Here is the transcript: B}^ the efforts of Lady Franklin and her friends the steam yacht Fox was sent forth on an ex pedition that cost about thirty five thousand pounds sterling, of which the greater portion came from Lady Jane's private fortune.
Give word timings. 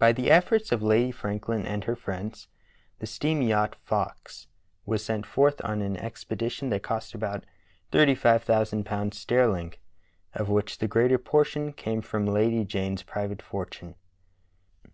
B}^ 0.00 0.16
the 0.16 0.30
efforts 0.30 0.72
of 0.72 0.82
Lady 0.82 1.10
Franklin 1.10 1.66
and 1.66 1.84
her 1.84 1.94
friends 1.94 2.48
the 3.00 3.06
steam 3.06 3.42
yacht 3.42 3.76
Fox 3.84 4.46
was 4.86 5.04
sent 5.04 5.26
forth 5.26 5.62
on 5.62 5.82
an 5.82 5.98
ex 5.98 6.24
pedition 6.24 6.70
that 6.70 6.82
cost 6.82 7.12
about 7.12 7.44
thirty 7.92 8.14
five 8.14 8.42
thousand 8.42 8.86
pounds 8.86 9.18
sterling, 9.18 9.74
of 10.32 10.48
which 10.48 10.78
the 10.78 10.88
greater 10.88 11.18
portion 11.18 11.74
came 11.74 12.00
from 12.00 12.24
Lady 12.24 12.64
Jane's 12.64 13.02
private 13.02 13.42
fortune. 13.42 13.94